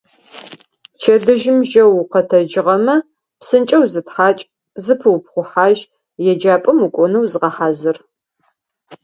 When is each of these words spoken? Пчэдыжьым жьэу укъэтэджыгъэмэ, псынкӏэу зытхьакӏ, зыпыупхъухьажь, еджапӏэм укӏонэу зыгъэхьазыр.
Пчэдыжьым 0.95 1.59
жьэу 1.69 1.91
укъэтэджыгъэмэ, 2.01 2.95
псынкӏэу 3.39 3.85
зытхьакӏ, 3.91 4.41
зыпыупхъухьажь, 4.83 5.83
еджапӏэм 6.29 6.77
укӏонэу 6.85 7.25
зыгъэхьазыр. 7.31 7.97